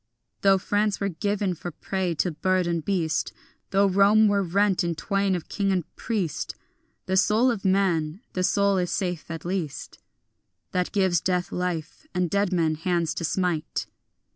[0.41, 3.33] Though France were given for prey to bird and beast,
[3.69, 6.55] Though Rome were rent in twain of king and priest,
[7.05, 9.99] The soul of man, the soul is safe at least
[10.71, 13.85] That gives death life and dead men hands to smite.